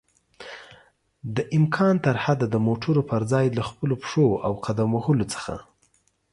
دامکان 1.35 1.95
ترحده 2.05 2.45
د 2.51 2.55
موټر 2.67 2.95
پر 3.09 3.21
ځای 3.31 3.45
له 3.57 3.63
خپلو 3.69 3.93
پښو 4.01 4.27
او 4.47 4.53
قدم 4.65 4.89
وهلو 4.93 5.25
څخه 5.33 5.53